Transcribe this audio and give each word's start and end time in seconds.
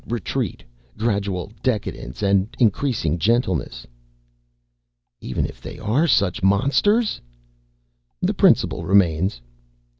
Retreat. 0.07 0.63
Gradual 0.97 1.51
decadence 1.61 2.23
and 2.23 2.49
increasing 2.57 3.19
gentleness." 3.19 3.85
"Even 5.19 5.45
if 5.45 5.61
they 5.61 5.77
are 5.77 6.07
such 6.07 6.41
monsters?" 6.41 7.21
"The 8.19 8.33
principle 8.33 8.83
remains." 8.83 9.41